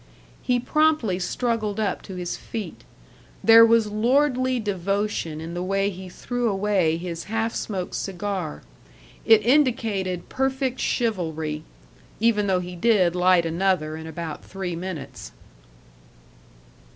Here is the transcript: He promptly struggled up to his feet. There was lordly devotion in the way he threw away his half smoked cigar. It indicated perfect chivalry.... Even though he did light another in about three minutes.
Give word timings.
He 0.41 0.59
promptly 0.59 1.19
struggled 1.19 1.79
up 1.79 2.01
to 2.09 2.15
his 2.15 2.35
feet. 2.35 2.83
There 3.43 3.63
was 3.63 3.91
lordly 3.91 4.59
devotion 4.59 5.39
in 5.39 5.53
the 5.53 5.61
way 5.61 5.91
he 5.91 6.09
threw 6.09 6.49
away 6.49 6.97
his 6.97 7.25
half 7.25 7.53
smoked 7.53 7.93
cigar. 7.93 8.63
It 9.25 9.45
indicated 9.45 10.27
perfect 10.27 10.79
chivalry.... 10.79 11.63
Even 12.19 12.47
though 12.47 12.61
he 12.61 12.75
did 12.75 13.15
light 13.15 13.45
another 13.45 13.95
in 13.95 14.07
about 14.07 14.43
three 14.43 14.75
minutes. 14.75 15.33